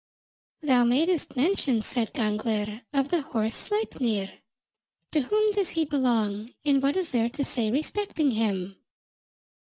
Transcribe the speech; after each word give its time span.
"Thou 0.63 0.83
mad'st 0.83 1.35
mention," 1.35 1.83
said 1.83 2.11
Gangler, 2.11 2.81
"of 2.91 3.09
the 3.09 3.21
horse 3.21 3.53
Sleipnir. 3.69 4.39
To 5.11 5.19
whom 5.21 5.51
does 5.53 5.69
he 5.77 5.85
belong, 5.85 6.49
and 6.65 6.81
what 6.81 6.97
is 6.97 7.09
there 7.09 7.29
to 7.29 7.45
say 7.45 7.69
respecting 7.69 8.31
him?" 8.31 8.77